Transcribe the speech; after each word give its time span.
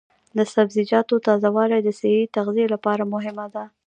د 0.37 0.39
سبزیجاتو 0.53 1.15
تازه 1.27 1.49
والي 1.55 1.79
د 1.83 1.89
صحي 1.99 2.23
تغذیې 2.37 2.65
لپاره 2.73 3.03
مهمه 3.13 3.45
ده. 3.55 3.63